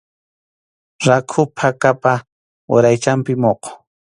Rakhu 1.07 1.41
phakapa 1.57 2.13
uraychanpi 2.75 3.33
muqu. 3.41 3.69